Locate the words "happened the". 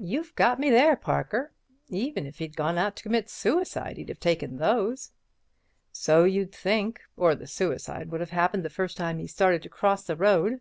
8.30-8.68